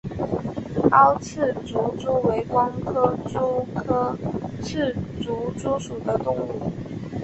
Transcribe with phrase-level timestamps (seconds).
[0.93, 2.91] 凹刺足蛛为光盔
[3.31, 4.17] 蛛科
[4.59, 6.73] 刺足蛛属的动物。